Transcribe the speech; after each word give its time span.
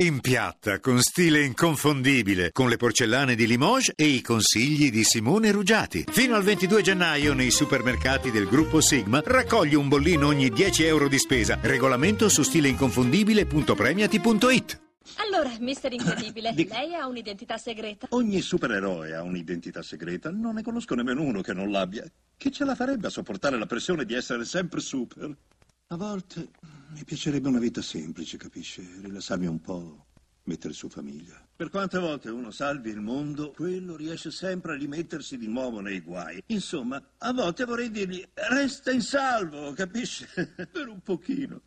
In 0.00 0.20
piatta, 0.20 0.80
con 0.80 0.98
stile 1.02 1.42
inconfondibile, 1.44 2.52
con 2.52 2.70
le 2.70 2.78
porcellane 2.78 3.34
di 3.34 3.46
Limoges 3.46 3.92
e 3.94 4.06
i 4.06 4.22
consigli 4.22 4.90
di 4.90 5.04
Simone 5.04 5.50
Ruggiati. 5.50 6.06
Fino 6.10 6.36
al 6.36 6.42
22 6.42 6.80
gennaio 6.80 7.34
nei 7.34 7.50
supermercati 7.50 8.30
del 8.30 8.46
gruppo 8.46 8.80
Sigma 8.80 9.20
raccogli 9.22 9.74
un 9.74 9.88
bollino 9.88 10.28
ogni 10.28 10.48
10 10.48 10.84
euro 10.84 11.06
di 11.06 11.18
spesa. 11.18 11.58
Regolamento 11.60 12.30
su 12.30 12.42
stileinconfondibile.premiati.it 12.42 14.80
Allora, 15.16 15.54
mister 15.60 15.92
Incredibile, 15.92 16.54
Dica. 16.56 16.78
lei 16.78 16.94
ha 16.94 17.06
un'identità 17.06 17.58
segreta? 17.58 18.06
Ogni 18.12 18.40
supereroe 18.40 19.14
ha 19.14 19.22
un'identità 19.22 19.82
segreta, 19.82 20.30
non 20.30 20.54
ne 20.54 20.62
conosco 20.62 20.94
nemmeno 20.94 21.20
uno 21.20 21.42
che 21.42 21.52
non 21.52 21.70
l'abbia. 21.70 22.10
Che 22.38 22.50
ce 22.50 22.64
la 22.64 22.74
farebbe 22.74 23.08
a 23.08 23.10
sopportare 23.10 23.58
la 23.58 23.66
pressione 23.66 24.06
di 24.06 24.14
essere 24.14 24.46
sempre 24.46 24.80
super? 24.80 25.30
A 25.88 25.96
volte 25.96 26.48
mi 26.92 27.04
piacerebbe 27.04 27.48
una 27.48 27.58
vita 27.58 27.82
semplice, 27.82 28.36
capisce? 28.36 28.82
Rilassarmi 29.02 29.46
un 29.46 29.60
po', 29.60 30.06
mettere 30.44 30.72
su 30.72 30.88
famiglia. 30.88 31.40
Per 31.54 31.68
quante 31.68 31.98
volte 31.98 32.30
uno 32.30 32.50
salvi 32.50 32.90
il 32.90 33.00
mondo, 33.00 33.52
quello 33.52 33.96
riesce 33.96 34.30
sempre 34.30 34.72
a 34.72 34.76
rimettersi 34.76 35.36
di 35.36 35.46
nuovo 35.46 35.80
nei 35.80 36.00
guai. 36.00 36.42
Insomma, 36.46 37.02
a 37.18 37.32
volte 37.32 37.64
vorrei 37.64 37.90
dirgli, 37.90 38.26
resta 38.34 38.90
in 38.90 39.02
salvo, 39.02 39.72
capisce? 39.72 40.28
per 40.72 40.88
un 40.88 41.00
pochino. 41.00 41.60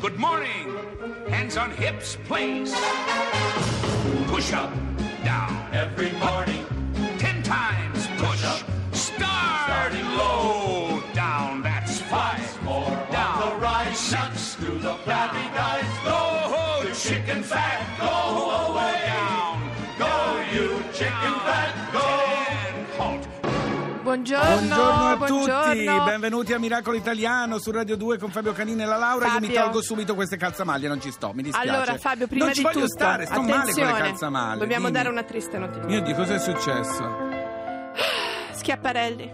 Good 0.00 0.16
morning. 0.16 0.72
Hands 1.28 1.56
on 1.56 1.72
hips, 1.72 2.16
please. 2.26 2.72
Push 4.28 4.52
up, 4.52 4.72
down. 5.24 5.68
Every 5.72 6.12
morning. 6.12 6.64
Ten 7.18 7.42
times 7.42 8.06
push. 8.16 8.44
up. 8.44 8.77
Fat. 17.48 17.80
Go 17.98 18.50
away. 18.68 18.94
Go, 19.98 20.06
you 20.52 20.82
chicken 20.92 21.34
fat. 21.44 21.72
Go. 21.92 23.02
Halt. 23.02 23.26
Buongiorno, 24.02 24.44
Buongiorno 24.44 25.06
a 25.08 25.16
buongiorno. 25.16 25.72
tutti, 25.72 25.84
benvenuti 26.04 26.52
a 26.54 26.58
Miracolo 26.58 26.96
Italiano 26.96 27.58
su 27.58 27.70
Radio 27.70 27.96
2 27.96 28.18
con 28.18 28.30
Fabio 28.30 28.52
Canini 28.52 28.82
e 28.82 28.86
la 28.86 28.96
Laura. 28.96 29.26
Io 29.26 29.40
mi 29.40 29.46
Fabio. 29.46 29.60
tolgo 29.62 29.82
subito 29.82 30.14
queste 30.14 30.36
calzamaglie, 30.36 30.88
non 30.88 31.00
ci 31.00 31.10
sto, 31.10 31.32
mi 31.34 31.42
dispiace. 31.42 31.68
Allora, 31.68 31.96
Fabio, 31.98 32.26
prima 32.26 32.44
non 32.46 32.54
ci 32.54 32.60
di 32.60 32.66
voglio 32.66 32.86
tutto, 32.86 32.92
stare, 32.92 33.26
sto 33.26 33.42
male 33.42 33.72
con 33.72 33.84
le 33.84 33.92
calzamaglie. 33.92 34.58
dobbiamo 34.58 34.86
dimmi. 34.86 34.96
dare 34.96 35.08
una 35.10 35.22
triste 35.24 35.58
notizia. 35.58 35.88
Io 35.90 36.00
dico 36.02 36.16
cosa 36.18 36.34
è 36.34 36.38
successo? 36.38 37.16
Schiaparelli, 38.52 39.30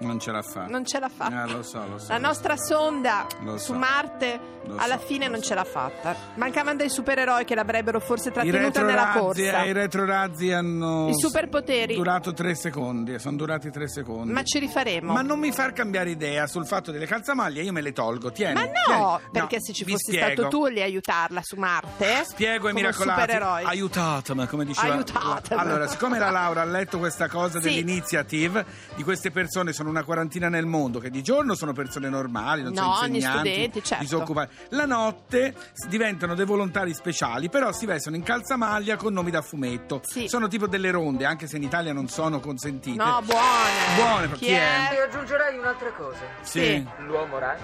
Non 0.00 0.18
ce 0.20 0.30
la 0.32 0.42
fa. 0.42 0.66
non 0.66 0.84
ce 0.84 0.98
l'ha 0.98 1.08
fatta. 1.08 1.44
Eh, 1.44 1.50
lo 1.52 1.62
so, 1.62 1.84
lo 1.86 1.98
so. 1.98 2.06
La 2.12 2.18
nostra 2.18 2.56
sonda 2.56 3.26
Lo 3.42 3.56
su 3.58 3.72
so. 3.72 3.78
Marte 3.78 4.38
Lo 4.66 4.76
alla 4.76 4.98
so, 4.98 5.06
fine 5.06 5.28
non 5.28 5.38
so. 5.38 5.44
ce 5.48 5.54
l'ha 5.54 5.64
fatta. 5.64 6.14
Mancavano 6.34 6.76
dei 6.78 6.88
supereroi 6.90 7.44
che 7.44 7.54
l'avrebbero 7.54 8.00
forse 8.00 8.30
trattenuta 8.32 8.82
nella 8.82 9.12
corsa. 9.16 9.62
eh, 9.64 9.68
I 9.68 9.72
retrorazzi 9.72 10.50
hanno 10.52 11.08
I 11.08 11.14
superpoteri. 11.18 11.94
durato 11.94 12.32
tre 12.32 12.54
secondi, 12.54 13.18
sono 13.18 13.36
durati 13.36 13.70
tre 13.70 13.88
secondi. 13.88 14.32
Ma 14.32 14.42
ci 14.42 14.58
rifaremo. 14.58 15.12
Ma 15.12 15.22
non 15.22 15.38
mi 15.38 15.52
far 15.52 15.72
cambiare 15.72 16.10
idea 16.10 16.46
sul 16.46 16.66
fatto 16.66 16.90
delle 16.90 17.06
calzamaglie, 17.06 17.62
io 17.62 17.72
me 17.72 17.80
le 17.80 17.92
tolgo, 17.92 18.32
tieni. 18.32 18.54
Ma 18.54 18.62
no, 18.64 18.70
tieni. 19.18 19.20
perché 19.32 19.56
No, 19.56 19.62
se 19.62 19.72
ci 19.72 19.84
fossi 19.84 20.16
stato 20.16 20.48
tu 20.48 20.66
lì 20.66 20.80
a 20.80 20.84
aiutarla 20.84 21.40
su 21.42 21.56
Marte. 21.56 22.24
Spiego 22.24 22.66
ai 22.68 22.74
miracolati. 22.74 23.20
supereroi. 23.20 23.64
Aiutatemi, 23.64 24.46
come 24.48 24.64
diceva. 24.64 24.94
Aiutatemi. 24.94 25.60
Allora, 25.60 25.86
siccome 25.86 26.18
la 26.18 26.30
Laura 26.30 26.62
ha 26.62 26.64
letto 26.64 26.98
questa 26.98 27.28
cosa 27.28 27.60
Sì. 27.60 27.68
dell'iniziative, 27.68 28.64
di 28.96 29.02
queste 29.02 29.30
persone 29.30 29.72
sono 29.72 29.83
una 29.88 30.04
quarantina 30.04 30.48
nel 30.48 30.66
mondo 30.66 30.98
che 30.98 31.10
di 31.10 31.22
giorno 31.22 31.54
sono 31.54 31.72
persone 31.72 32.08
normali, 32.08 32.62
non 32.62 32.72
No, 32.72 32.94
sono 32.94 33.06
insegnanti, 33.14 33.48
studenti, 33.50 33.82
certo. 33.82 34.02
disoccupati. 34.02 34.54
La 34.70 34.86
notte 34.86 35.54
diventano 35.88 36.34
dei 36.34 36.44
volontari 36.46 36.92
speciali, 36.94 37.48
però 37.48 37.72
si 37.72 37.86
vestono 37.86 38.16
in 38.16 38.22
calzamaglia 38.22 38.96
con 38.96 39.12
nomi 39.12 39.30
da 39.30 39.42
fumetto. 39.42 40.00
Sì. 40.04 40.28
Sono 40.28 40.48
tipo 40.48 40.66
delle 40.66 40.90
ronde, 40.90 41.24
anche 41.24 41.46
se 41.46 41.56
in 41.56 41.62
Italia 41.62 41.92
non 41.92 42.08
sono 42.08 42.40
consentite. 42.40 42.96
No, 43.02 43.20
buone. 43.24 43.72
Buone, 43.96 44.28
Chi, 44.32 44.46
chi 44.46 44.50
è? 44.52 44.88
è? 44.90 44.94
E 44.94 45.00
aggiungerei 45.02 45.58
un'altra 45.58 45.92
cosa. 45.92 46.20
Sì. 46.42 46.84
L'uomo 47.06 47.38
ragno 47.38 47.62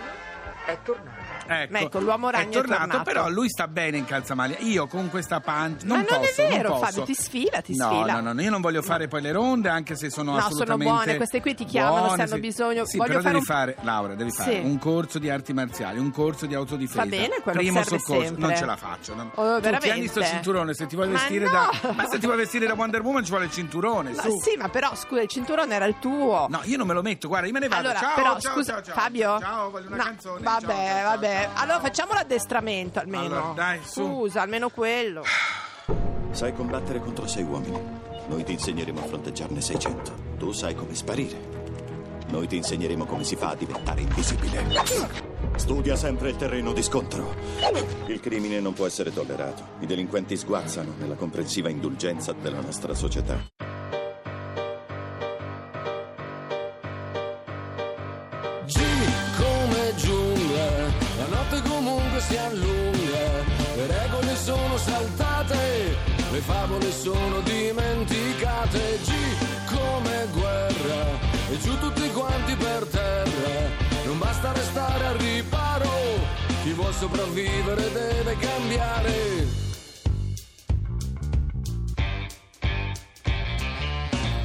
è 0.66 0.78
tornato. 0.82 1.29
Ecco, 1.52 1.76
Ecco, 1.78 1.98
l'uomo 1.98 2.30
ragno 2.30 2.48
è 2.48 2.52
tornato. 2.52 3.02
però 3.02 3.28
lui 3.28 3.48
sta 3.48 3.66
bene 3.66 3.96
in 3.96 4.04
calzamaglia. 4.04 4.58
Io 4.60 4.86
con 4.86 5.10
questa 5.10 5.40
pancia 5.40 5.84
non 5.86 5.98
Ma 5.98 6.04
non 6.08 6.20
posso, 6.20 6.42
è 6.42 6.48
vero, 6.48 6.68
non 6.68 6.78
posso. 6.78 6.90
Fabio, 6.92 7.04
ti 7.04 7.14
sfila, 7.14 7.60
ti 7.60 7.76
no, 7.76 7.86
sfila. 7.90 8.20
No, 8.20 8.32
no, 8.32 8.40
io 8.40 8.50
non 8.50 8.60
voglio 8.60 8.82
fare 8.82 9.08
poi 9.08 9.20
le 9.20 9.32
ronde, 9.32 9.68
anche 9.68 9.96
se 9.96 10.10
sono 10.10 10.30
No, 10.30 10.36
sono 10.36 10.46
assolutamente 10.46 10.92
buone, 10.92 11.16
queste 11.16 11.40
qui 11.40 11.54
ti 11.56 11.64
chiamano 11.64 11.94
se 11.96 12.06
buone, 12.06 12.22
hanno 12.22 12.34
sì. 12.34 12.40
bisogno. 12.40 12.84
Sì, 12.84 12.96
Voglio 12.98 13.08
però 13.08 13.20
fare 13.22 13.32
devi 13.34 13.38
un- 13.50 13.56
fare, 13.56 13.76
Laura, 13.80 14.14
devi 14.14 14.30
fare 14.30 14.52
Sì. 14.52 14.58
un 14.64 14.78
corso 14.78 15.18
di 15.18 15.28
arti 15.28 15.52
marziali, 15.52 15.98
un 15.98 16.10
corso 16.12 16.46
di 16.46 16.54
autodifesa. 16.54 17.00
Va 17.00 17.06
bene, 17.06 17.40
quello 17.42 17.58
primo 17.58 17.82
soccorso. 17.82 18.22
sempre. 18.22 18.42
Non 18.46 18.56
ce 18.56 18.64
la 18.64 18.76
faccio. 18.76 19.14
No. 19.16 19.30
Oh, 19.34 19.54
tu 19.56 19.60
veramente? 19.60 19.92
tieni 19.92 20.06
sto 20.06 20.22
cinturone, 20.22 20.72
se 20.74 20.86
ti 20.86 20.94
vuoi 20.94 21.08
vestire 21.08 21.46
no! 21.46 21.50
da 21.50 21.92
Ma 21.94 22.06
se 22.08 22.18
ti 22.20 22.26
vuoi 22.26 22.38
vestire 22.38 22.66
da 22.68 22.74
Wonder 22.74 23.00
Woman 23.02 23.24
ci 23.24 23.30
vuole 23.30 23.46
il 23.46 23.50
cinturone, 23.50 24.12
No, 24.12 24.22
sì, 24.40 24.56
ma 24.56 24.68
però 24.68 24.94
scusa, 24.94 25.20
il 25.22 25.28
cinturone 25.28 25.74
era 25.74 25.86
il 25.86 25.96
tuo. 25.98 26.46
No, 26.48 26.60
io 26.62 26.76
non 26.76 26.86
me 26.86 26.94
lo 26.94 27.02
metto, 27.02 27.26
guarda, 27.26 27.48
io 27.48 27.52
me 27.52 27.58
ne 27.58 27.66
vado. 27.68 27.88
Allora, 27.88 27.98
ciao, 27.98 28.14
però 28.14 28.38
ciao, 28.38 28.52
scusa, 28.52 28.72
ciao, 28.74 28.82
ciao. 28.84 28.94
Fabio. 28.94 29.38
Ciao, 29.40 29.70
voglio 29.70 29.86
una 29.88 29.96
No, 29.96 30.02
canzone. 30.04 30.42
Vabbè, 30.42 31.00
vabbè. 31.04 31.38
Ciao. 31.42 31.62
Allora 31.62 31.80
facciamo 31.80 32.12
l'addestramento 32.12 32.98
almeno. 32.98 33.24
Allora, 33.24 33.52
dai, 33.54 33.80
su. 33.84 34.04
Scusa, 34.04 34.42
almeno 34.42 34.68
quello. 34.70 35.22
Sai 36.30 36.54
combattere 36.54 37.00
contro 37.00 37.26
sei 37.26 37.42
uomini. 37.42 37.78
Noi 38.28 38.44
ti 38.44 38.52
insegneremo 38.52 39.00
a 39.00 39.04
fronteggiarne 39.04 39.60
600. 39.60 40.12
Tu 40.38 40.52
sai 40.52 40.74
come 40.74 40.94
sparire. 40.94 41.58
Noi 42.28 42.46
ti 42.46 42.56
insegneremo 42.56 43.04
come 43.06 43.24
si 43.24 43.34
fa 43.34 43.50
a 43.50 43.54
diventare 43.56 44.02
invisibile. 44.02 44.64
Studia 45.56 45.96
sempre 45.96 46.30
il 46.30 46.36
terreno 46.36 46.72
di 46.72 46.82
scontro. 46.82 47.34
Il 48.06 48.20
crimine 48.20 48.60
non 48.60 48.72
può 48.72 48.86
essere 48.86 49.12
tollerato. 49.12 49.78
I 49.80 49.86
delinquenti 49.86 50.36
sguazzano 50.36 50.94
nella 50.98 51.16
comprensiva 51.16 51.68
indulgenza 51.68 52.32
della 52.32 52.60
nostra 52.60 52.94
società. 52.94 53.59
Si 62.30 62.36
allunga, 62.36 63.42
le 63.74 63.86
regole 63.86 64.36
sono 64.36 64.76
saltate, 64.76 65.96
le 66.30 66.38
favole 66.38 66.92
sono 66.92 67.40
dimenticate, 67.40 68.98
G 69.02 69.10
come 69.74 70.28
guerra, 70.32 71.18
e 71.50 71.58
giù 71.58 71.76
tutti 71.78 72.08
quanti 72.12 72.54
per 72.54 72.86
terra, 72.86 73.68
non 74.04 74.18
basta 74.18 74.52
restare 74.52 75.06
al 75.06 75.16
riparo, 75.16 75.90
chi 76.62 76.72
vuol 76.72 76.94
sopravvivere 76.94 77.92
deve 77.92 78.36
cambiare. 78.36 79.58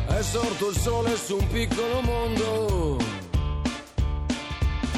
È 0.08 0.22
sorto 0.24 0.70
il 0.70 0.78
sole 0.78 1.16
su 1.18 1.36
un 1.36 1.48
piccolo 1.50 2.02
mondo 2.02 3.15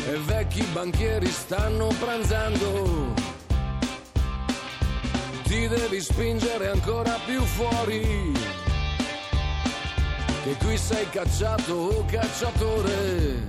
e 0.08 0.18
vecchi 0.20 0.64
banchieri 0.72 1.28
stanno 1.28 1.88
pranzando. 2.00 3.14
Ti 5.44 5.68
devi 5.68 6.02
spingere 6.02 6.70
ancora 6.70 7.18
più 7.26 7.42
fuori, 7.42 8.32
che 10.44 10.56
qui 10.64 10.78
sei 10.78 11.10
cacciato 11.10 11.74
o 11.74 12.06
cacciatore. 12.06 13.48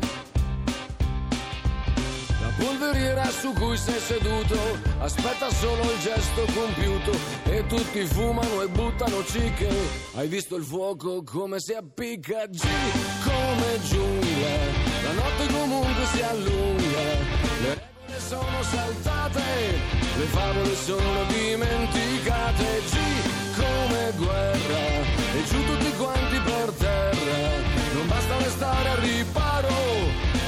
La 2.40 2.64
polveriera 2.64 3.24
su 3.30 3.52
cui 3.52 3.76
sei 3.76 4.00
seduto 4.00 4.58
aspetta 5.00 5.50
solo 5.50 5.82
il 5.82 5.98
gesto 6.00 6.44
compiuto 6.54 7.12
e 7.44 7.66
tutti 7.66 8.04
fumano 8.04 8.62
e 8.62 8.68
buttano 8.68 9.24
cicche. 9.24 9.68
Hai 10.14 10.26
visto 10.28 10.56
il 10.56 10.64
fuoco 10.64 11.22
come 11.22 11.60
si 11.60 11.74
appicca? 11.74 12.46
G 12.46 12.62
come 13.22 13.80
giungla, 13.82 14.87
la 15.08 15.22
notte 15.22 15.46
comunque 15.52 16.04
si 16.12 16.20
allunga. 16.20 17.04
Le 17.62 17.74
regole 17.80 18.20
sono 18.20 18.62
saltate, 18.62 19.40
le 20.16 20.24
favole 20.26 20.74
sono 20.74 21.24
dimenticate. 21.28 22.64
G 22.90 22.96
come 23.56 24.12
guerra 24.16 24.84
e 25.34 25.44
giù 25.48 25.64
tutti 25.64 25.92
quanti 25.96 26.38
per 26.40 26.70
terra. 26.76 27.40
Non 27.94 28.06
basta 28.06 28.36
restare 28.36 28.88
al 28.90 28.96
riparo. 28.98 29.68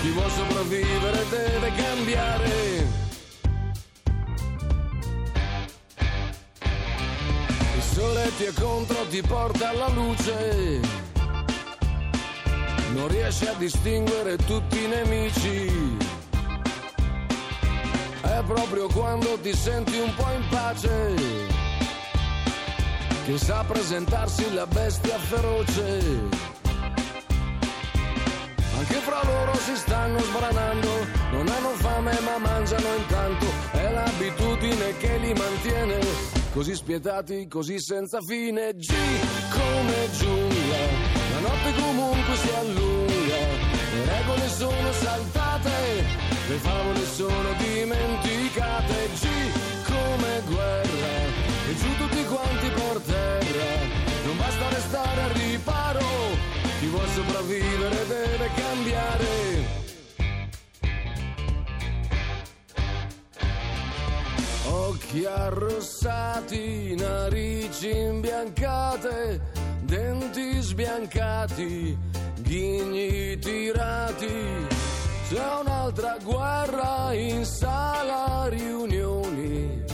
Chi 0.01 0.11
vuol 0.11 0.31
sopravvivere 0.31 1.25
deve 1.31 1.73
cambiare. 1.75 2.99
Il 7.77 7.83
sole 7.83 8.31
ti 8.37 8.45
è 8.45 8.53
contro, 8.53 9.07
ti 9.09 9.23
porta 9.23 9.71
alla 9.71 9.89
luce. 9.89 11.10
Non 13.01 13.09
riesci 13.09 13.47
a 13.47 13.55
distinguere 13.55 14.37
tutti 14.37 14.85
i 14.85 14.87
nemici. 14.87 15.97
È 18.21 18.43
proprio 18.47 18.89
quando 18.89 19.39
ti 19.41 19.55
senti 19.55 19.99
un 19.99 20.15
po' 20.15 20.31
in 20.31 20.45
pace 20.51 21.15
che 23.25 23.39
sa 23.39 23.65
presentarsi 23.67 24.53
la 24.53 24.67
bestia 24.67 25.17
feroce. 25.17 26.49
che 28.87 28.97
fra 28.97 29.23
loro 29.25 29.55
si 29.55 29.77
stanno 29.77 30.19
sbranando. 30.19 30.89
Non 31.33 31.49
hanno 31.49 31.71
fame 31.77 32.19
ma 32.21 32.37
mangiano 32.37 32.95
intanto, 32.97 33.47
è 33.73 33.93
l'abitudine 33.93 34.97
che 34.99 35.17
li 35.17 35.33
mantiene. 35.33 35.99
Così 36.53 36.75
spietati, 36.75 37.49
così 37.49 37.79
senza 37.79 38.21
fine, 38.21 38.75
G 38.75 38.93
come 39.53 40.11
giungla, 40.19 40.79
la 41.33 41.41
notte 41.49 41.75
comunque 41.81 42.37
si 42.37 42.51
regole 42.51 42.90
sono 44.61 44.93
saltate, 44.93 46.05
le 46.49 46.57
favole 46.57 47.03
sono 47.07 47.55
dimenticate, 47.57 49.09
G 49.15 49.27
come 49.85 50.43
guerra, 50.45 51.15
e 51.67 51.77
giù 51.77 51.97
tutti 51.97 52.23
quanti 52.27 52.69
per 52.69 53.01
terra, 53.07 53.73
non 54.27 54.37
basta 54.37 54.69
restare 54.69 55.23
al 55.23 55.31
riparo, 55.31 56.07
chi 56.79 56.87
vuol 56.89 57.09
sopravvivere 57.09 58.07
deve 58.07 58.51
cambiare. 58.55 59.29
Occhi 64.67 65.25
arrossati, 65.25 66.95
narici 66.97 67.97
imbiancate, 67.97 69.41
denti 69.85 70.61
sbiancati, 70.61 71.97
ghigni 72.51 73.39
tirati. 73.39 74.67
C'è 75.29 75.61
un'altra 75.61 76.17
guerra 76.21 77.13
in 77.13 77.45
sala 77.45 78.49
riunioni, 78.49 79.85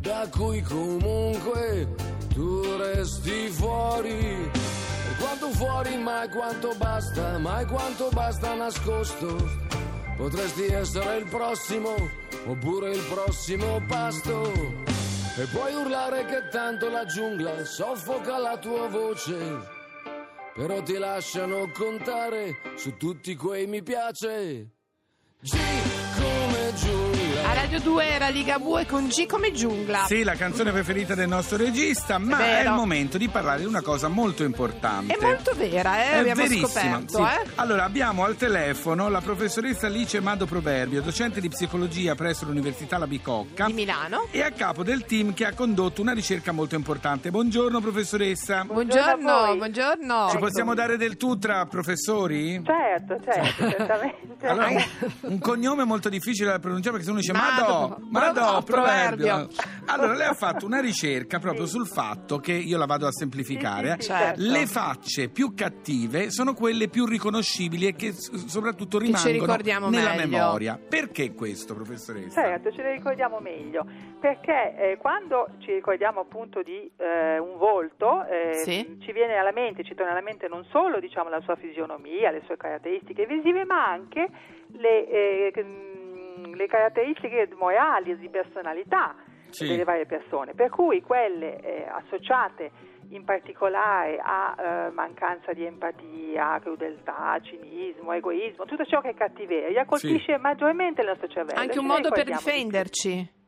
da 0.00 0.26
cui 0.28 0.60
comunque 0.62 1.94
tu 2.34 2.76
resti 2.76 3.46
fuori. 3.50 4.18
E 4.18 5.16
quanto 5.20 5.50
fuori, 5.50 5.96
mai 5.96 6.28
quanto 6.28 6.74
basta, 6.76 7.38
mai 7.38 7.64
quanto 7.66 8.08
basta 8.12 8.52
nascosto. 8.54 9.36
Potresti 10.16 10.64
essere 10.64 11.18
il 11.18 11.26
prossimo, 11.26 11.94
oppure 12.46 12.90
il 12.90 13.02
prossimo 13.08 13.80
pasto. 13.86 14.50
E 15.38 15.44
puoi 15.52 15.72
urlare 15.72 16.24
che 16.26 16.48
tanto 16.50 16.90
la 16.90 17.04
giungla 17.04 17.64
soffoca 17.64 18.38
la 18.38 18.58
tua 18.58 18.88
voce. 18.88 19.80
Però 20.54 20.82
ti 20.82 20.98
lasciano 20.98 21.70
contare 21.70 22.56
su 22.76 22.96
tutti 22.96 23.34
quei 23.34 23.66
mi 23.66 23.82
piace. 23.82 24.70
G 25.40 25.81
Radio 27.72 27.90
2 27.92 28.06
era 28.06 28.28
Liga 28.28 28.58
Bue 28.58 28.84
con 28.84 29.06
G 29.06 29.24
come 29.24 29.50
giungla. 29.50 30.04
Sì, 30.04 30.24
la 30.24 30.34
canzone 30.34 30.72
preferita 30.72 31.14
del 31.14 31.26
nostro 31.26 31.56
regista, 31.56 32.18
ma 32.18 32.36
Vero. 32.36 32.58
è 32.58 32.62
il 32.68 32.74
momento 32.74 33.16
di 33.16 33.28
parlare 33.28 33.60
di 33.60 33.64
una 33.64 33.80
cosa 33.80 34.08
molto 34.08 34.44
importante. 34.44 35.14
È 35.14 35.18
molto 35.18 35.52
vera, 35.54 35.96
eh? 36.04 36.10
È 36.10 36.18
abbiamo 36.18 36.44
scoperto. 36.44 37.16
sì. 37.16 37.22
Eh? 37.22 37.50
Allora, 37.54 37.84
abbiamo 37.84 38.24
al 38.24 38.36
telefono 38.36 39.08
la 39.08 39.22
professoressa 39.22 39.86
Alice 39.86 40.20
Mado 40.20 40.44
Proverbio, 40.44 41.00
docente 41.00 41.40
di 41.40 41.48
psicologia 41.48 42.14
presso 42.14 42.44
l'Università 42.44 42.98
La 42.98 43.06
Bicocca 43.06 43.64
Di 43.64 43.72
Milano. 43.72 44.26
e 44.30 44.42
a 44.42 44.50
capo 44.50 44.82
del 44.82 45.06
team 45.06 45.32
che 45.32 45.46
ha 45.46 45.54
condotto 45.54 46.02
una 46.02 46.12
ricerca 46.12 46.52
molto 46.52 46.74
importante. 46.74 47.30
Buongiorno 47.30 47.80
professoressa. 47.80 48.64
Buongiorno, 48.64 49.56
buongiorno. 49.56 50.28
Ci 50.30 50.36
possiamo 50.36 50.74
dare 50.74 50.98
del 50.98 51.16
tu 51.16 51.38
tra 51.38 51.64
professori? 51.64 52.62
Certo, 52.62 53.18
certo, 53.24 53.70
certamente. 53.70 54.46
Allora, 54.46 54.68
un, 54.68 54.84
un 55.20 55.38
cognome 55.38 55.84
molto 55.84 56.10
difficile 56.10 56.50
da 56.50 56.58
pronunciare 56.58 56.96
perché 56.96 57.06
se 57.06 57.10
uno 57.12 57.20
dice 57.20 57.32
Mado, 57.32 57.60
Mado, 57.62 57.96
Mado, 58.10 58.40
Mado, 58.40 58.62
proverbio. 58.62 59.26
proverbio. 59.26 59.48
Allora, 59.86 60.14
lei 60.14 60.26
ha 60.28 60.34
fatto 60.34 60.66
una 60.66 60.80
ricerca 60.80 61.38
proprio 61.38 61.66
sul 61.66 61.86
fatto 61.86 62.38
che, 62.38 62.52
io 62.52 62.78
la 62.78 62.86
vado 62.86 63.06
a 63.06 63.12
semplificare, 63.12 63.96
Sì, 63.98 64.02
sì, 64.02 64.06
sì, 64.06 64.12
eh, 64.12 64.16
certo. 64.16 64.40
le 64.42 64.66
facce 64.66 65.28
più 65.28 65.54
cattive 65.54 66.30
sono 66.30 66.54
quelle 66.54 66.88
più 66.88 67.04
riconoscibili 67.06 67.86
e 67.86 67.94
che 67.94 68.12
s- 68.12 68.46
soprattutto 68.46 68.98
Che 68.98 69.06
ci 69.06 69.12
rimangono 69.12 69.40
ricordiamo 69.40 69.88
nella 69.90 70.14
meglio. 70.14 70.28
memoria. 70.28 70.78
Perché 70.88 71.32
questo, 71.34 71.74
professoressa? 71.74 72.40
Certo, 72.42 72.70
ce 72.72 72.82
le 72.82 72.92
ricordiamo 72.92 73.38
meglio, 73.40 73.84
perché 74.20 74.74
eh, 74.76 74.96
quando 74.98 75.48
ci 75.58 75.72
ricordiamo 75.72 76.20
appunto 76.20 76.62
di 76.62 76.90
eh, 76.96 77.38
un 77.38 77.56
volto, 77.58 78.24
eh, 78.26 78.54
Sì. 78.64 78.98
ci 79.02 79.12
viene 79.12 79.36
alla 79.36 79.52
mente, 79.52 79.82
ci 79.84 79.94
torna 79.94 80.12
alla 80.12 80.20
mente 80.22 80.48
non 80.48 80.64
solo 80.70 81.00
diciamo, 81.00 81.28
la 81.28 81.40
sua 81.40 81.56
fisionomia, 81.56 82.30
le 82.30 82.42
sue 82.46 82.56
caratteristiche 82.56 83.26
visive, 83.26 83.64
ma 83.64 83.84
anche 83.86 84.28
le, 84.74 85.08
eh, 85.08 85.52
mm, 86.38 86.54
le 86.54 86.66
caratteristiche 86.66 87.48
morali 87.58 88.16
di 88.18 88.28
personalità 88.28 89.14
Sì. 89.50 89.66
delle 89.68 89.84
varie 89.84 90.06
persone, 90.06 90.54
per 90.54 90.70
cui 90.70 91.02
quelle 91.02 91.60
eh, 91.60 91.86
associate 91.86 92.70
in 93.10 93.24
particolare 93.24 94.18
a 94.18 94.54
eh, 94.58 94.90
mancanza 94.92 95.52
di 95.52 95.64
empatia, 95.66 96.58
crudeltà, 96.60 97.38
cinismo, 97.42 98.12
egoismo, 98.12 98.64
tutto 98.64 98.84
ciò 98.84 99.02
che 99.02 99.10
è 99.10 99.14
cattiveria 99.14 99.84
colpisce 99.84 100.38
maggiormente 100.38 101.02
il 101.02 101.08
nostro 101.08 101.28
cervello. 101.28 101.60
Anche 101.60 101.78
un 101.78 101.86
modo 101.86 102.10
per 102.10 102.24
difenderci. 102.24 103.40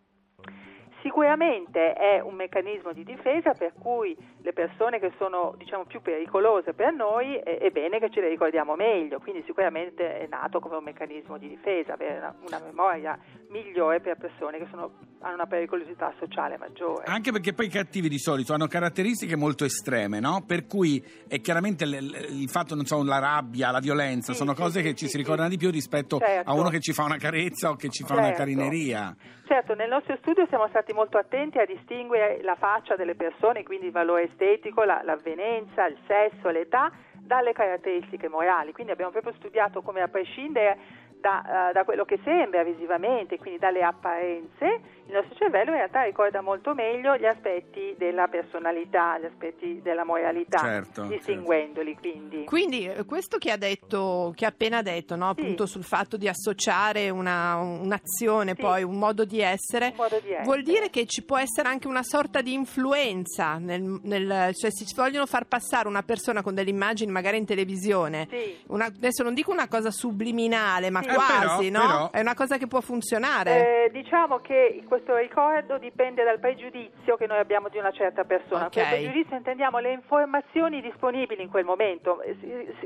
Sicuramente 1.04 1.92
è 1.92 2.18
un 2.18 2.34
meccanismo 2.34 2.94
di 2.94 3.04
difesa 3.04 3.52
per 3.52 3.74
cui 3.78 4.16
le 4.40 4.54
persone 4.54 4.98
che 4.98 5.12
sono 5.18 5.54
diciamo, 5.58 5.84
più 5.84 6.00
pericolose 6.00 6.72
per 6.72 6.94
noi 6.94 7.36
è, 7.36 7.68
bene 7.70 7.98
che 7.98 8.08
ce 8.08 8.22
le 8.22 8.28
ricordiamo 8.28 8.74
meglio, 8.74 9.18
quindi 9.20 9.42
sicuramente 9.44 10.20
è 10.20 10.26
nato 10.26 10.60
come 10.60 10.76
un 10.76 10.82
meccanismo 10.82 11.36
di 11.36 11.48
difesa, 11.48 11.92
avere 11.92 12.16
una, 12.16 12.34
una 12.48 12.58
memoria 12.64 13.18
migliore 13.54 14.00
per 14.00 14.16
persone 14.16 14.58
che 14.58 14.66
sono- 14.70 14.90
hanno 15.20 15.34
una 15.34 15.46
pericolosità 15.46 16.12
sociale 16.18 16.58
maggiore. 16.58 17.04
Anche 17.06 17.30
perché 17.30 17.52
poi 17.54 17.66
i 17.66 17.70
cattivi 17.70 18.08
di 18.08 18.18
solito 18.18 18.52
hanno 18.52 18.66
caratteristiche 18.66 19.36
molto 19.36 19.64
estreme, 19.64 20.18
no? 20.18 20.42
Per 20.46 20.66
cui 20.66 21.02
è 21.28 21.40
chiaramente 21.40 21.86
l- 21.86 21.90
l- 21.96 22.40
il 22.42 22.48
fatto, 22.50 22.74
non 22.74 22.84
so, 22.84 23.02
la 23.04 23.20
rabbia, 23.20 23.70
la 23.70 23.78
violenza, 23.78 24.32
Sì, 24.32 24.38
sono 24.38 24.54
sì, 24.54 24.60
cose 24.60 24.78
sì, 24.80 24.84
che 24.86 24.94
ci 24.94 25.06
si 25.08 25.16
ricordano 25.16 25.48
di 25.48 25.56
più 25.56 25.70
rispetto 25.70 26.18
Certo. 26.18 26.50
a 26.50 26.54
uno 26.54 26.68
che 26.68 26.80
ci 26.80 26.92
fa 26.92 27.04
una 27.04 27.16
carezza 27.16 27.70
o 27.70 27.76
che 27.76 27.88
ci 27.90 28.02
fa 28.04 28.14
una 28.14 28.22
Certo. 28.24 28.38
carineria. 28.38 29.14
Certo, 29.46 29.74
nel 29.74 29.88
nostro 29.88 30.16
studio 30.20 30.46
siamo 30.48 30.66
stati 30.68 30.92
molto 30.92 31.16
attenti 31.18 31.58
a 31.58 31.64
distinguere 31.64 32.42
la 32.42 32.56
faccia 32.56 32.96
delle 32.96 33.14
persone, 33.14 33.62
quindi 33.62 33.86
il 33.86 33.92
valore 33.92 34.24
estetico, 34.24 34.82
la- 34.84 35.02
l'avvenenza, 35.04 35.86
il 35.86 35.98
sesso, 36.06 36.48
l'età, 36.48 36.90
dalle 37.24 37.52
caratteristiche 37.52 38.28
morali. 38.28 38.72
Quindi 38.72 38.92
abbiamo 38.92 39.10
proprio 39.10 39.32
studiato 39.38 39.80
come 39.80 40.02
a 40.02 40.08
prescindere 40.08 40.76
da, 41.24 41.70
eh, 41.70 41.72
da 41.72 41.84
quello 41.84 42.04
che 42.04 42.20
sembra 42.22 42.62
visivamente, 42.62 43.38
quindi 43.38 43.58
dalle 43.58 43.82
apparenze, 43.82 44.80
il 45.06 45.12
nostro 45.12 45.34
cervello 45.36 45.70
in 45.70 45.76
realtà 45.76 46.02
ricorda 46.02 46.40
molto 46.40 46.74
meglio 46.74 47.16
gli 47.16 47.26
aspetti 47.26 47.94
della 47.98 48.26
personalità, 48.28 49.18
gli 49.18 49.26
aspetti 49.26 49.80
della 49.82 50.04
moralità, 50.04 50.58
Certo, 50.58 51.02
distinguendoli 51.04 51.96
quindi. 51.98 52.44
Quindi 52.44 52.86
eh, 52.88 53.04
questo 53.04 53.36
che 53.38 53.50
ha 53.50 53.56
detto, 53.56 54.32
che 54.34 54.44
ha 54.44 54.48
appena 54.48 54.82
detto, 54.82 55.14
no? 55.16 55.28
appunto 55.28 55.66
sul 55.66 55.84
fatto 55.84 56.16
di 56.16 56.26
associare 56.28 57.10
una- 57.10 57.56
un'azione, 57.56 58.54
Sì. 58.54 58.60
poi 58.60 58.82
un 58.82 58.98
modo 58.98 59.24
di 59.24 59.40
essere, 59.40 59.88
Un 59.88 59.96
modo 59.96 60.18
di 60.20 60.28
essere. 60.30 60.42
vuol 60.44 60.62
dire 60.62 60.88
che 60.90 61.06
ci 61.06 61.22
può 61.22 61.36
essere 61.38 61.68
anche 61.68 61.86
una 61.86 62.02
sorta 62.02 62.40
di 62.40 62.52
influenza, 62.54 63.58
nel, 63.58 63.82
nel- 64.02 64.54
cioè 64.54 64.70
se 64.70 64.84
ci 64.84 64.94
vogliono 64.94 65.26
far 65.26 65.44
passare 65.46 65.88
una 65.88 66.02
persona 66.02 66.42
con 66.42 66.54
delle 66.54 66.70
immagini 66.70 67.10
magari 67.12 67.36
in 67.38 67.44
televisione, 67.46 68.26
Sì. 68.30 68.56
una- 68.68 68.86
adesso 68.86 69.22
non 69.22 69.34
dico 69.34 69.50
una 69.52 69.68
cosa 69.68 69.90
subliminale, 69.90 70.90
ma 70.90 71.02
Sì. 71.02 71.08
Eh, 71.08 71.14
quasi, 71.14 71.70
però- 71.70 71.82
no? 71.82 71.86
però- 71.88 72.10
È 72.12 72.20
una 72.20 72.34
cosa 72.34 72.56
che 72.58 72.66
può 72.66 72.80
funzionare. 72.80 73.86
Eh, 73.86 73.90
diciamo 73.90 74.38
che 74.38 74.82
questo 74.94 75.16
ricordo 75.16 75.76
dipende 75.78 76.22
dal 76.22 76.38
pregiudizio 76.38 77.16
che 77.16 77.26
noi 77.26 77.38
abbiamo 77.38 77.68
di 77.68 77.78
una 77.78 77.90
certa 77.90 78.22
persona. 78.22 78.66
Ok. 78.66 78.74
Per 78.74 78.86
pregiudizio 78.86 79.36
intendiamo 79.36 79.78
le 79.80 79.90
informazioni 79.92 80.80
disponibili 80.80 81.42
in 81.42 81.48
quel 81.48 81.64
momento, 81.64 82.20
eh, 82.22 82.36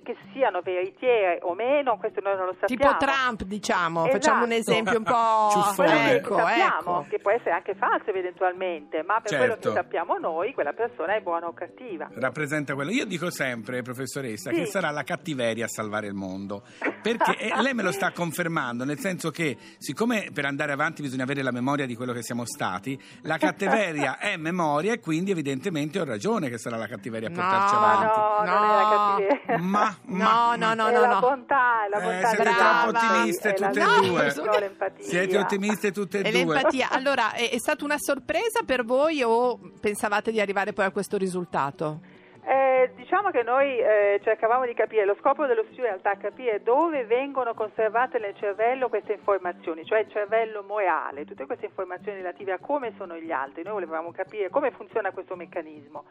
che 0.03 0.17
siano 0.33 0.62
veritiere 0.62 1.41
o 1.43 1.53
meno, 1.55 1.99
questo 1.99 2.21
noi 2.23 2.35
non 2.37 2.47
lo 2.47 2.57
Tipo 2.65 2.85
sappiamo. 2.88 2.97
Trump, 2.97 3.43
diciamo, 3.43 4.07
Esatto. 4.07 4.17
facciamo 4.19 4.45
un 4.45 4.53
esempio 4.53 4.97
un 4.97 5.05
po'... 5.05 5.49
Ciuffone. 5.53 5.87
Quello 5.88 6.03
che 6.09 6.15
ecco, 6.15 6.37
sappiamo, 6.38 7.00
ecco. 7.00 7.07
che 7.11 7.19
può 7.19 7.31
essere 7.31 7.50
anche 7.50 7.75
falso 7.75 8.11
eventualmente, 8.11 9.03
ma 9.03 9.21
per 9.21 9.37
quello 9.37 9.53
Certo. 9.55 9.69
che 9.69 9.75
sappiamo 9.75 10.17
noi, 10.19 10.55
quella 10.55 10.73
persona 10.73 11.15
è 11.15 11.21
buona 11.21 11.47
o 11.47 11.53
cattiva. 11.53 12.09
rappresenta 12.15 12.75
quello. 12.75 12.91
Io 12.91 13.05
dico 13.05 13.31
sempre, 13.31 13.83
professoressa, 13.83 14.50
Sì. 14.50 14.61
che 14.61 14.67
sarà 14.67 14.91
la 14.91 15.03
cattiveria 15.03 15.67
a 15.67 15.69
salvare 15.69 16.07
il 16.07 16.15
mondo. 16.15 16.62
Perché 17.03 17.37
e 17.37 17.50
lei 17.61 17.75
me 17.75 17.83
lo 17.83 17.93
sta 17.93 18.12
confermando, 18.12 18.85
nel 18.85 18.99
senso 18.99 19.31
che, 19.31 19.57
siccome 19.77 20.31
per 20.33 20.47
andare 20.47 20.73
avanti 20.73 21.03
bisogna 21.03 21.25
avere 21.25 21.43
la 21.43 21.53
memoria 21.53 21.85
di 21.85 21.97
quello 21.99 22.14
che 22.14 22.23
siamo 22.23 22.47
stati, 22.47 22.99
la 23.23 23.37
cattiveria 23.38 24.17
è 24.17 24.38
memoria 24.38 24.95
e 24.95 25.00
quindi 25.00 25.33
evidentemente 25.33 26.00
ho 26.00 26.05
ragione 26.05 26.49
che 26.49 26.57
sarà 26.57 26.78
la 26.78 26.87
cattiveria 26.87 27.28
a 27.28 27.31
No. 27.31 27.37
portarci 27.37 27.75
Ma 27.75 27.93
avanti. 27.93 28.19
no, 28.19 28.45
non 28.45 28.64
è 28.64 28.67
No. 28.67 28.73
la 28.73 28.88
cattiveria. 29.28 29.59
Ma, 29.59 29.97
No, 30.09 30.17
ma- 30.17 30.57
no, 30.57 30.75
no, 30.75 30.87
è 30.88 30.93
no, 30.95 31.00
la 31.00 31.12
no. 31.12 31.21
bontà, 31.21 31.85
è 31.85 31.88
la 31.90 31.99
Eh, 31.99 32.02
bontà 32.02 32.28
siete 32.28 32.43
degli 32.45 32.55
troppo 32.55 32.88
ottimiste 32.99 33.52
tutte 33.52 33.81
e 33.81 33.85
no, 33.85 34.00
due. 34.00 34.35
no, 34.37 34.59
l'empatia. 34.59 35.05
Siete 35.05 35.38
ottimiste 35.38 35.93
tutte 35.93 36.21
e, 36.23 36.28
E 36.28 36.31
due. 36.43 36.55
l'empatia, 36.55 36.88
allora 36.90 37.33
è, 37.33 37.50
è 37.50 37.59
stata 37.59 37.85
una 37.85 37.99
sorpresa 37.99 38.62
per 38.64 38.85
voi 38.85 39.23
o 39.23 39.59
pensavate 39.81 40.31
di 40.33 40.40
arrivare 40.40 40.73
poi 40.73 40.87
a 40.87 40.90
questo 40.90 41.17
risultato? 41.19 42.00
Eh, 42.45 42.92
diciamo 42.95 43.30
che 43.30 43.42
noi 43.42 43.78
eh, 43.78 44.21
cercavamo 44.23 44.64
di 44.64 44.73
capire, 44.73 45.04
lo 45.04 45.16
scopo 45.21 45.47
dello 45.47 45.64
studio 45.64 45.85
in 45.85 45.90
realtà 45.90 46.12
è 46.12 46.16
capire 46.18 46.62
dove 46.62 47.04
vengono 47.04 47.52
conservate 47.52 48.18
nel 48.18 48.35
cervello 48.37 48.88
queste 48.88 49.14
informazioni, 49.14 49.85
cioè 49.85 50.00
il 50.00 50.11
cervello 50.11 50.62
moreale, 50.62 51.25
tutte 51.25 51.47
queste 51.47 51.66
informazioni 51.66 52.18
relative 52.18 52.52
a 52.52 52.59
come 52.59 52.95
sono 52.97 53.16
gli 53.16 53.33
altri. 53.33 53.62
Noi 53.62 53.75
volevamo 53.75 54.12
capire 54.12 54.49
come 54.50 54.71
funziona 54.71 55.11
questo 55.11 55.37
meccanismo 55.37 56.04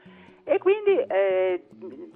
e 0.43 0.59
quindi 0.59 0.97
eh, 0.97 1.63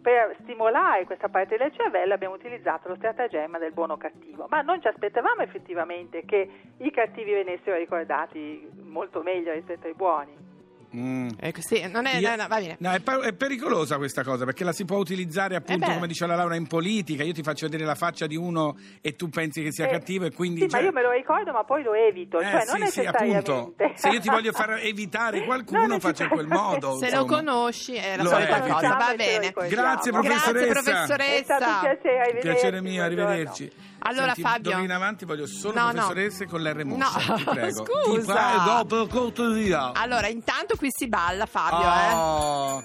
per 0.02 0.36
stimolare 0.42 1.06
questa 1.06 1.30
parte 1.30 1.58
del 1.58 1.74
cervello 1.74 2.14
abbiamo 2.14 2.36
utilizzato 2.36 2.90
lo 2.90 2.96
stratagemma 2.96 3.58
del 3.58 3.74
buono 3.74 3.98
cattivo, 3.98 4.46
ma 4.50 4.62
non 4.62 4.82
ci 4.82 4.88
aspettavamo 4.88 5.42
effettivamente 5.42 6.26
che 6.26 6.50
i 6.78 6.92
cattivi 6.92 7.34
venissero 7.34 7.78
ricordati 7.78 8.70
molto 8.84 9.22
meglio 9.22 9.52
rispetto 9.52 9.88
ai 9.88 9.94
buoni. 9.94 10.51
Mm. 10.94 11.30
Ecco, 11.40 11.62
sì, 11.62 11.88
non 11.90 12.06
è, 12.06 12.18
Io- 12.18 12.30
no, 12.30 12.36
no, 12.36 12.48
va 12.50 12.58
bene. 12.60 12.76
No, 12.80 12.92
è, 12.92 13.00
pa- 13.00 13.22
è 13.22 13.32
pericolosa 13.34 13.96
questa 13.98 14.24
cosa 14.24 14.44
perché 14.44 14.64
la 14.66 14.74
si 14.74 14.84
può 14.84 14.98
utilizzare 14.98 15.56
appunto 15.56 15.86
Eh 15.86 15.88
beh. 15.88 15.94
come 15.94 16.08
dice 16.08 16.26
la 16.28 16.36
Laura 16.36 16.56
in 16.56 16.68
politica. 16.68 17.24
Io 17.24 17.32
ti 17.34 17.44
faccio 17.44 17.66
vedere 17.68 17.86
la 17.86 17.96
faccia 17.96 18.28
di 18.28 18.36
uno 18.36 18.78
e 19.00 19.16
tu 19.16 19.30
pensi 19.30 19.64
che 19.64 19.72
sia 19.72 19.86
Eh, 19.88 19.90
cattivo 19.92 20.26
e 20.26 20.32
quindi 20.34 20.62
Sì, 20.62 20.68
cioè- 20.70 20.82
ma 20.82 20.86
io 20.88 20.92
me 20.94 21.02
lo 21.02 21.12
ricordo, 21.12 21.52
ma 21.54 21.64
poi 21.64 21.84
lo 21.84 21.94
evito, 21.94 22.40
Eh, 22.40 22.44
cioè 22.44 22.62
sì, 22.62 22.68
non 22.68 22.76
sì, 22.76 22.82
necessariamente. 22.82 23.52
appunto. 23.52 23.84
Se 23.96 24.10
io 24.10 24.20
ti 24.20 24.30
voglio 24.30 24.52
far 24.52 24.80
evitare 24.84 25.46
qualcuno, 25.46 26.00
faccio 26.00 26.24
in 26.24 26.30
quel 26.30 26.48
modo. 26.48 26.98
Se 26.98 27.10
lo 27.10 27.22
insomma. 27.22 27.36
conosci 27.38 27.94
è 27.96 28.18
la 28.18 28.24
Lo 28.24 28.30
solita 28.30 28.58
eviti. 28.58 28.72
cosa, 28.72 28.90
va 28.96 29.10
lo 29.12 29.16
bene. 29.16 29.52
Grazie, 29.52 29.70
Grazie, 29.76 30.12
professoressa. 30.12 30.52
Grazie 30.52 31.40
È 31.40 31.44
stato 31.44 31.64
un 31.64 31.70
professoressa. 31.70 31.80
piacere, 31.80 32.20
arrivederci. 32.20 32.48
Piacere 32.50 32.82
mio, 32.82 32.92
buongiorno. 33.04 33.24
arrivederci. 33.24 33.72
Allora, 34.04 34.34
Senti, 34.34 34.42
Fabio. 34.42 34.72
d'ora 34.72 34.84
in 34.84 34.92
avanti 34.92 35.26
voglio 35.26 35.46
solo 35.48 35.74
No, 35.76 35.86
no. 35.88 35.92
professoresse 35.92 36.46
con 36.48 36.62
l'R 36.62 36.84
moscia, 36.86 37.26
No, 37.28 37.36
ti 37.36 37.44
prego. 37.44 37.86
scusa. 38.04 38.34
Ti 38.36 38.60
prego, 38.64 38.86
per 38.86 39.08
cortesia. 39.08 39.92
Allora, 39.94 40.28
intanto 40.28 40.76
qui 40.76 40.90
si 40.92 41.08
balla, 41.08 41.46
Fabio, 41.46 41.80
eh. 41.88 42.14
Oh. 42.14 42.84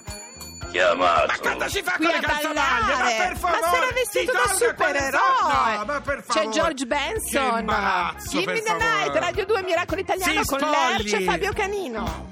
Ma 0.97 1.25
cosa 1.41 1.69
si 1.69 1.81
fa 1.81 1.93
Qui 1.93 2.05
con 2.05 2.13
a 2.13 2.19
le 2.19 2.25
calzamaglie? 2.25 2.93
Ma 2.93 3.25
per 3.25 3.37
favore! 3.37 3.61
Ma 3.61 3.67
sei 3.71 3.93
vestito 3.93 4.31
da 4.31 4.53
supereroe. 4.53 5.77
No, 5.77 5.85
ma 5.85 6.01
per 6.01 6.17
C'è 6.17 6.23
favore. 6.33 6.49
George 6.51 6.83
Che 6.83 6.85
Benson. 6.87 7.59
imbarazzo, 7.59 8.29
Give 8.37 8.43
per 8.45 8.53
me 8.53 8.61
the 8.61 8.67
favore. 8.67 8.85
night, 9.05 9.15
Radio 9.15 9.45
2 9.45 9.63
Miracolo 9.63 10.01
Italiano 10.01 10.43
Si 10.43 10.49
con. 10.49 10.59
Lerch 10.59 11.13
e 11.13 11.21
Fabio 11.23 11.53
Canino. 11.53 12.25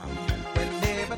Whenever 0.54 1.18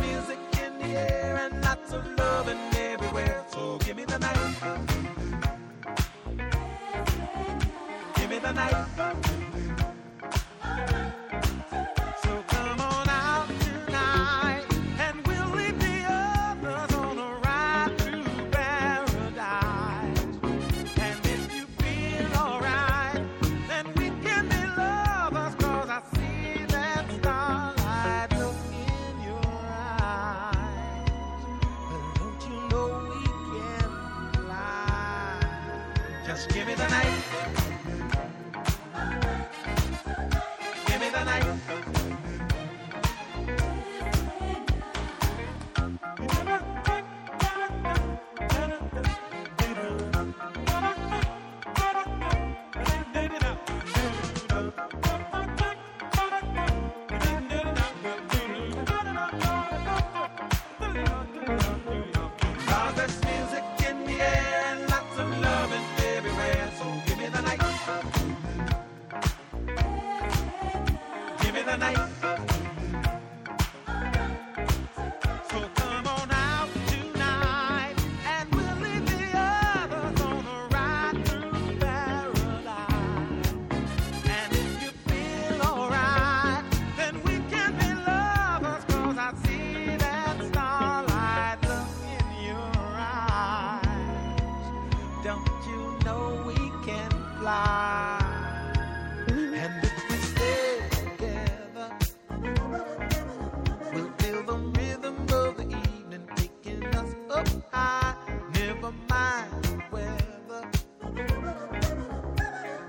up. 107.73 108.17
Never 108.53 108.91
mind 109.09 109.63
the 109.63 109.81
weather. 109.91 110.63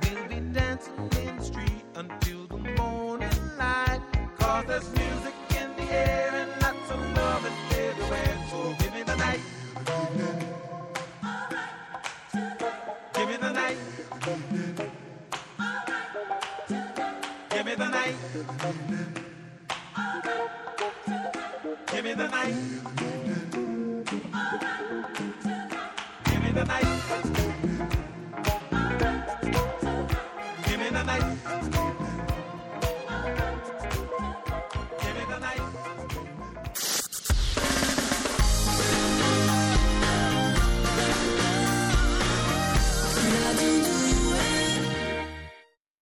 We'll 0.03 0.29
be 0.29 0.41
dancing 0.53 1.11
in 1.23 1.37
the 1.37 1.45
street 1.45 1.85
until 1.95 2.47
the 2.47 2.59
morning 2.79 3.31
light. 3.59 4.01
Cause 4.39 4.65
there's 4.67 4.89
music 4.95 5.35
in 5.61 5.77
the 5.77 5.93
air 5.93 6.31
and 6.35 6.51
lots 6.63 6.91
of 6.91 7.01
loving 7.17 7.53
everywhere. 7.73 8.39
So 8.51 8.75
give 8.79 8.95
me 8.95 9.03
the 9.03 9.17
night. 9.17 9.41
Give 13.15 13.29
me 13.29 13.37
the 13.37 13.53
night. 13.53 13.77
Give 17.51 17.67
me 17.67 17.75
the 17.75 17.89
night. 17.89 18.15
Give 21.87 22.05
me 22.05 22.15
the 22.15 22.29
night. 22.29 23.12